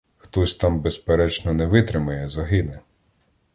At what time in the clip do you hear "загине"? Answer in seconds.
2.29-2.79